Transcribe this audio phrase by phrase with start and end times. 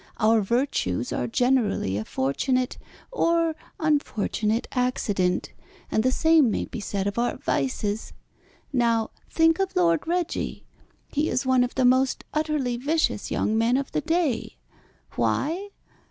[0.17, 2.79] Our virtues are generally a fortunate,
[3.11, 5.53] or unfortunate, accident,
[5.91, 8.11] and the same may be said of our vices.
[8.73, 10.65] Now, think of Lord Reggie.
[11.09, 14.57] He is one of the most utterly vicious young men of the day.
[15.17, 15.69] Why?